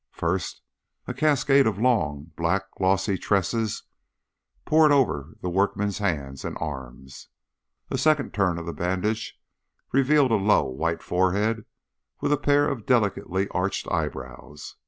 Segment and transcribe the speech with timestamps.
[0.13, 0.63] First,
[1.05, 3.83] a cascade of long, black, glossy tresses
[4.65, 7.27] poured over the workman's hands and arms.
[7.91, 9.39] A second turn of the bandage
[9.91, 11.65] revealed a low, white forehead,
[12.19, 14.75] with a pair of delicately arched eyebrows.